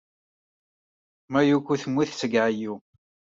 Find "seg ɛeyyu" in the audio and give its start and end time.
2.19-2.75